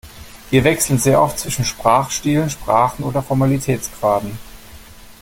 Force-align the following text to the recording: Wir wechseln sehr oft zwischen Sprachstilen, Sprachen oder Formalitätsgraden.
Wir 0.49 0.63
wechseln 0.63 0.97
sehr 0.97 1.21
oft 1.21 1.37
zwischen 1.37 1.63
Sprachstilen, 1.63 2.49
Sprachen 2.49 3.03
oder 3.05 3.21
Formalitätsgraden. 3.21 4.35